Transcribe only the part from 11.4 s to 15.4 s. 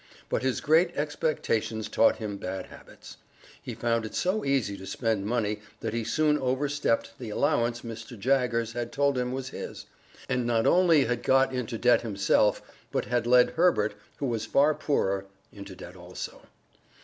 into debt himself, but had led Herbert, who was far poorer,